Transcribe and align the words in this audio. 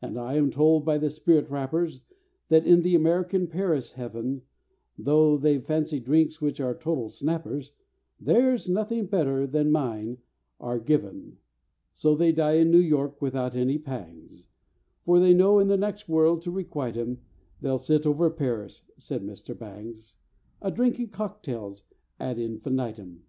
"And 0.00 0.16
I 0.16 0.36
am 0.36 0.50
told 0.50 0.82
by 0.82 0.96
the 0.96 1.10
spirit 1.10 1.50
rappers 1.50 2.00
That 2.48 2.66
in 2.66 2.80
the 2.80 2.94
American 2.94 3.48
Paris 3.48 3.92
heaven, 3.92 4.40
Though 4.96 5.36
they've 5.36 5.62
fancy 5.62 6.00
drinks 6.00 6.40
which 6.40 6.58
are 6.58 6.72
total 6.74 7.10
snappers, 7.10 7.72
There's 8.18 8.66
nothing 8.66 9.08
better 9.08 9.46
than 9.46 9.70
mine 9.70 10.16
are 10.58 10.78
given. 10.78 11.36
So 11.92 12.14
they 12.16 12.32
die 12.32 12.54
in 12.54 12.70
New 12.70 12.78
York 12.80 13.20
without 13.20 13.54
any 13.54 13.76
pangs, 13.76 14.44
For 15.04 15.20
they 15.20 15.34
know 15.34 15.58
in 15.58 15.68
the 15.68 15.76
next 15.76 16.08
world, 16.08 16.40
to 16.44 16.50
requite 16.50 16.96
'em, 16.96 17.18
They'll 17.60 17.76
sit 17.76 18.06
over 18.06 18.30
Paris," 18.30 18.88
said 18.96 19.20
Mr. 19.22 19.54
Bangs, 19.54 20.14
"A 20.62 20.70
drinking 20.70 21.10
cocktails 21.10 21.84
ad 22.18 22.38
infinitum." 22.38 23.24